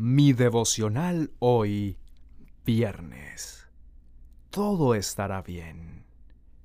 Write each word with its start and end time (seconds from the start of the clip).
Mi 0.00 0.32
devocional 0.32 1.32
hoy, 1.40 1.98
viernes. 2.64 3.68
Todo 4.48 4.94
estará 4.94 5.42
bien. 5.42 6.04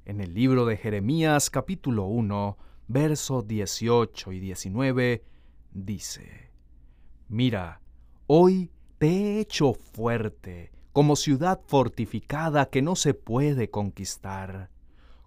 En 0.06 0.22
el 0.22 0.36
libro 0.36 0.68
de 0.68 0.78
Jeremías 0.78 1.50
capítulo 1.50 2.06
1, 2.06 2.60
versos 2.88 3.48
18 3.48 4.34
y 4.34 4.40
19, 4.40 5.24
dice, 5.72 6.52
Mira, 7.28 7.82
hoy 8.28 8.70
te 9.00 9.08
he 9.08 9.40
hecho 9.40 9.74
fuerte, 9.74 10.72
como 10.92 11.16
ciudad 11.16 11.60
fortificada 11.66 12.68
que 12.68 12.84
no 12.84 12.96
se 12.96 13.16
puede 13.16 13.72
conquistar, 13.72 14.70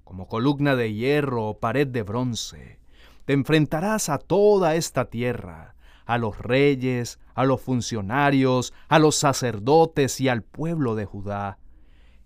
como 0.05 0.29
columna 0.29 0.77
de 0.77 0.95
hierro 0.95 1.49
o 1.49 1.59
pared 1.59 1.89
de 1.89 2.05
bronce. 2.05 2.79
Te 3.25 3.33
enfrentarás 3.33 4.11
a 4.11 4.19
toda 4.19 4.77
esta 4.77 5.07
tierra, 5.07 5.76
a 6.07 6.19
los 6.19 6.39
reyes, 6.39 7.19
a 7.35 7.45
los 7.45 7.61
funcionarios, 7.61 8.73
a 8.89 8.99
los 8.99 9.17
sacerdotes 9.17 10.21
y 10.21 10.29
al 10.29 10.43
pueblo 10.43 10.95
de 10.95 11.05
Judá. 11.05 11.59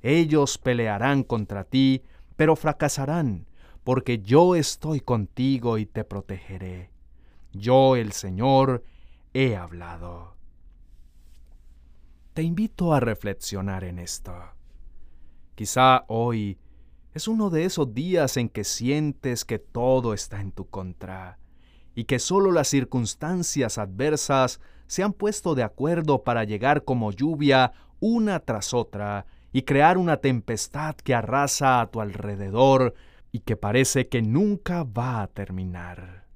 Ellos 0.03 0.59
pelearán 0.59 1.25
contra 1.25 1.65
ti, 1.65 2.03
pero 2.37 2.57
fracasarán, 2.57 3.47
porque 3.83 4.21
yo 4.21 4.55
estoy 4.55 5.01
contigo 5.01 5.79
y 5.79 5.87
te 5.87 6.05
protegeré. 6.05 6.91
Yo, 7.53 7.97
el 7.97 8.13
Señor, 8.13 8.85
he 9.35 9.57
hablado. 9.57 10.37
Te 12.35 12.43
invito 12.43 12.93
a 12.93 13.01
reflexionar 13.01 13.83
en 13.85 13.99
esto. 13.99 14.35
Quizá 15.55 16.05
hoy 16.07 16.59
es 17.13 17.27
uno 17.29 17.51
de 17.51 17.65
esos 17.65 17.93
días 17.93 18.37
en 18.37 18.49
que 18.49 18.65
sientes 18.65 19.45
que 19.45 19.59
todo 19.59 20.15
está 20.15 20.41
en 20.41 20.53
tu 20.53 20.69
contra 20.69 21.39
y 21.95 22.05
que 22.05 22.19
solo 22.19 22.53
las 22.53 22.69
circunstancias 22.69 23.79
adversas 23.79 24.61
se 24.87 25.03
han 25.03 25.13
puesto 25.13 25.55
de 25.55 25.63
acuerdo 25.63 26.25
para 26.25 26.45
llegar 26.45 26.85
como 26.85 27.13
lluvia 27.13 27.73
una 28.01 28.41
tras 28.41 28.75
otra 28.75 29.27
y 29.53 29.63
crear 29.63 29.99
una 29.99 30.19
tempestad 30.19 30.95
que 30.97 31.15
arrasa 31.15 31.81
a 31.81 31.91
tu 31.91 32.01
alrededor 32.01 32.95
y 33.33 33.41
que 33.41 33.57
parece 33.57 34.09
que 34.09 34.23
nunca 34.23 34.85
va 34.85 35.23
a 35.23 35.27
terminar. 35.27 36.27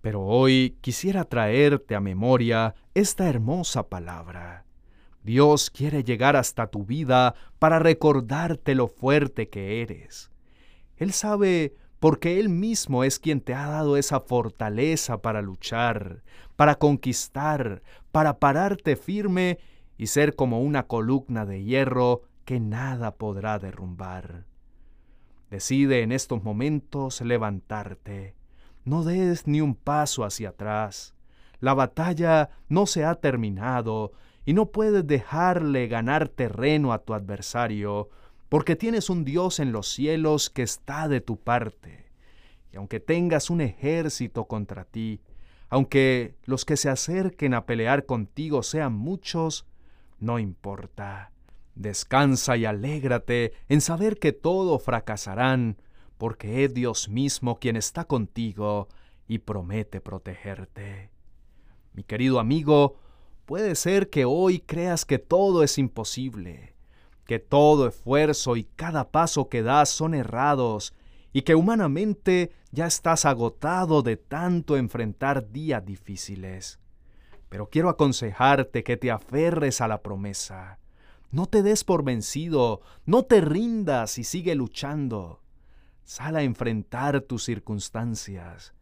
Pero 0.00 0.22
hoy 0.22 0.76
quisiera 0.80 1.24
traerte 1.24 1.94
a 1.94 2.00
memoria 2.00 2.74
esta 2.94 3.28
hermosa 3.28 3.88
palabra. 3.88 4.64
Dios 5.22 5.70
quiere 5.70 6.02
llegar 6.02 6.34
hasta 6.34 6.66
tu 6.66 6.84
vida 6.84 7.34
para 7.58 7.78
recordarte 7.78 8.74
lo 8.74 8.88
fuerte 8.88 9.48
que 9.48 9.80
eres. 9.80 10.30
Él 10.96 11.12
sabe 11.12 11.74
porque 12.02 12.40
Él 12.40 12.48
mismo 12.48 13.04
es 13.04 13.20
quien 13.20 13.40
te 13.40 13.54
ha 13.54 13.68
dado 13.68 13.96
esa 13.96 14.18
fortaleza 14.18 15.22
para 15.22 15.40
luchar, 15.40 16.24
para 16.56 16.74
conquistar, 16.74 17.80
para 18.10 18.40
pararte 18.40 18.96
firme 18.96 19.60
y 19.96 20.08
ser 20.08 20.34
como 20.34 20.62
una 20.62 20.88
columna 20.88 21.46
de 21.46 21.62
hierro 21.62 22.22
que 22.44 22.58
nada 22.58 23.14
podrá 23.14 23.60
derrumbar. 23.60 24.46
Decide 25.48 26.02
en 26.02 26.10
estos 26.10 26.42
momentos 26.42 27.20
levantarte. 27.20 28.34
No 28.84 29.04
des 29.04 29.46
ni 29.46 29.60
un 29.60 29.76
paso 29.76 30.24
hacia 30.24 30.48
atrás. 30.48 31.14
La 31.60 31.72
batalla 31.72 32.50
no 32.68 32.86
se 32.86 33.04
ha 33.04 33.14
terminado 33.14 34.10
y 34.44 34.54
no 34.54 34.72
puedes 34.72 35.06
dejarle 35.06 35.86
ganar 35.86 36.28
terreno 36.28 36.92
a 36.92 36.98
tu 36.98 37.14
adversario, 37.14 38.08
porque 38.52 38.76
tienes 38.76 39.08
un 39.08 39.24
Dios 39.24 39.60
en 39.60 39.72
los 39.72 39.88
cielos 39.88 40.50
que 40.50 40.60
está 40.60 41.08
de 41.08 41.22
tu 41.22 41.38
parte. 41.38 42.04
Y 42.70 42.76
aunque 42.76 43.00
tengas 43.00 43.48
un 43.48 43.62
ejército 43.62 44.44
contra 44.44 44.84
ti, 44.84 45.22
aunque 45.70 46.34
los 46.44 46.66
que 46.66 46.76
se 46.76 46.90
acerquen 46.90 47.54
a 47.54 47.64
pelear 47.64 48.04
contigo 48.04 48.62
sean 48.62 48.92
muchos, 48.92 49.64
no 50.18 50.38
importa. 50.38 51.32
Descansa 51.76 52.58
y 52.58 52.66
alégrate 52.66 53.54
en 53.70 53.80
saber 53.80 54.18
que 54.18 54.34
todo 54.34 54.78
fracasarán, 54.78 55.78
porque 56.18 56.66
es 56.66 56.74
Dios 56.74 57.08
mismo 57.08 57.58
quien 57.58 57.76
está 57.76 58.04
contigo 58.04 58.88
y 59.28 59.38
promete 59.38 60.02
protegerte. 60.02 61.08
Mi 61.94 62.04
querido 62.04 62.38
amigo, 62.38 62.96
puede 63.46 63.76
ser 63.76 64.10
que 64.10 64.26
hoy 64.26 64.60
creas 64.60 65.06
que 65.06 65.18
todo 65.18 65.62
es 65.62 65.78
imposible, 65.78 66.71
que 67.32 67.38
todo 67.38 67.86
esfuerzo 67.88 68.56
y 68.56 68.64
cada 68.64 69.10
paso 69.10 69.48
que 69.48 69.62
das 69.62 69.88
son 69.88 70.12
errados 70.12 70.92
y 71.32 71.40
que 71.40 71.54
humanamente 71.54 72.52
ya 72.72 72.84
estás 72.84 73.24
agotado 73.24 74.02
de 74.02 74.18
tanto 74.18 74.76
enfrentar 74.76 75.50
días 75.50 75.82
difíciles. 75.82 76.78
Pero 77.48 77.70
quiero 77.70 77.88
aconsejarte 77.88 78.84
que 78.84 78.98
te 78.98 79.10
aferres 79.10 79.80
a 79.80 79.88
la 79.88 80.02
promesa. 80.02 80.78
No 81.30 81.46
te 81.46 81.62
des 81.62 81.84
por 81.84 82.04
vencido, 82.04 82.82
no 83.06 83.22
te 83.22 83.40
rindas 83.40 84.18
y 84.18 84.24
sigue 84.24 84.54
luchando. 84.54 85.40
Sal 86.04 86.36
a 86.36 86.42
enfrentar 86.42 87.22
tus 87.22 87.44
circunstancias. 87.44 88.74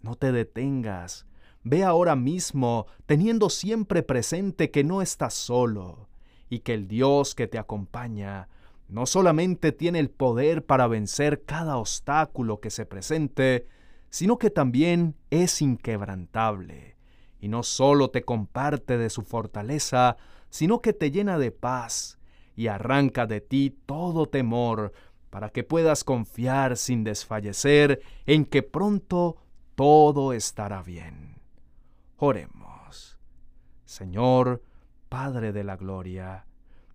No 0.00 0.14
te 0.14 0.32
detengas. 0.32 1.26
Ve 1.62 1.84
ahora 1.84 2.16
mismo, 2.16 2.86
teniendo 3.04 3.50
siempre 3.50 4.02
presente 4.02 4.70
que 4.70 4.82
no 4.82 5.02
estás 5.02 5.34
solo 5.34 6.07
y 6.48 6.60
que 6.60 6.74
el 6.74 6.88
Dios 6.88 7.34
que 7.34 7.46
te 7.46 7.58
acompaña 7.58 8.48
no 8.88 9.06
solamente 9.06 9.72
tiene 9.72 9.98
el 9.98 10.10
poder 10.10 10.64
para 10.64 10.86
vencer 10.86 11.44
cada 11.44 11.76
obstáculo 11.76 12.60
que 12.60 12.70
se 12.70 12.86
presente, 12.86 13.66
sino 14.10 14.38
que 14.38 14.50
también 14.50 15.14
es 15.30 15.60
inquebrantable, 15.60 16.96
y 17.40 17.48
no 17.48 17.62
solo 17.62 18.10
te 18.10 18.22
comparte 18.22 18.96
de 18.96 19.10
su 19.10 19.22
fortaleza, 19.22 20.16
sino 20.48 20.80
que 20.80 20.92
te 20.94 21.10
llena 21.10 21.38
de 21.38 21.50
paz 21.50 22.18
y 22.56 22.68
arranca 22.68 23.26
de 23.26 23.40
ti 23.40 23.76
todo 23.86 24.26
temor, 24.26 24.92
para 25.30 25.50
que 25.50 25.62
puedas 25.62 26.04
confiar 26.04 26.78
sin 26.78 27.04
desfallecer 27.04 28.00
en 28.24 28.46
que 28.46 28.62
pronto 28.62 29.36
todo 29.74 30.32
estará 30.32 30.82
bien. 30.82 31.36
Oremos. 32.16 33.18
Señor, 33.84 34.62
Padre 35.08 35.52
de 35.52 35.64
la 35.64 35.76
Gloria, 35.76 36.46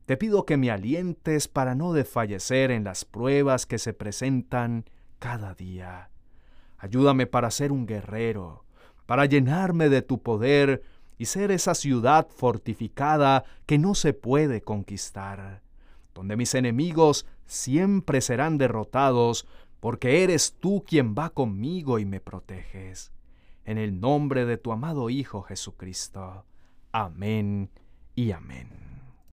te 0.05 0.17
pido 0.17 0.45
que 0.45 0.57
me 0.57 0.69
alientes 0.69 1.47
para 1.47 1.75
no 1.75 1.93
desfallecer 1.93 2.71
en 2.71 2.83
las 2.83 3.05
pruebas 3.05 3.65
que 3.65 3.79
se 3.79 3.93
presentan 3.93 4.85
cada 5.19 5.53
día. 5.53 6.09
Ayúdame 6.77 7.25
para 7.25 7.49
ser 7.51 7.71
un 7.71 7.85
guerrero, 7.85 8.65
para 9.05 9.25
llenarme 9.25 9.89
de 9.89 10.01
tu 10.01 10.21
poder 10.21 10.83
y 11.17 11.25
ser 11.25 11.51
esa 11.51 11.73
ciudad 11.73 12.27
fortificada 12.27 13.45
que 13.65 13.77
no 13.77 13.95
se 13.95 14.13
puede 14.13 14.61
conquistar, 14.61 15.61
donde 16.13 16.35
mis 16.35 16.53
enemigos 16.53 17.25
siempre 17.45 18.19
serán 18.19 18.57
derrotados, 18.57 19.47
porque 19.79 20.23
eres 20.23 20.55
tú 20.59 20.83
quien 20.85 21.15
va 21.15 21.29
conmigo 21.29 21.99
y 21.99 22.05
me 22.05 22.19
proteges. 22.19 23.11
En 23.65 23.77
el 23.77 24.01
nombre 24.01 24.45
de 24.45 24.57
tu 24.57 24.73
amado 24.73 25.09
Hijo 25.09 25.41
Jesucristo. 25.43 26.45
Amén 26.91 27.69
y 28.15 28.31
amén. 28.31 28.67